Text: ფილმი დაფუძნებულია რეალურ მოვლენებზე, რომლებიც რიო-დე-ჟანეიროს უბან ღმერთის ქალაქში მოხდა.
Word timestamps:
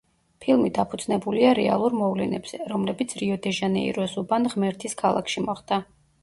ფილმი 0.43 0.69
დაფუძნებულია 0.77 1.51
რეალურ 1.59 1.95
მოვლენებზე, 1.97 2.59
რომლებიც 2.71 3.13
რიო-დე-ჟანეიროს 3.21 4.17
უბან 4.23 4.51
ღმერთის 4.55 4.99
ქალაქში 5.05 5.47
მოხდა. 5.47 5.81